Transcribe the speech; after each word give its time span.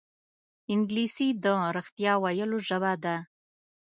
انګلیسي 0.73 1.27
د 1.43 1.45
رښتیا 1.75 2.13
ویلو 2.23 2.59
ژبه 2.67 2.93
ده 3.03 3.15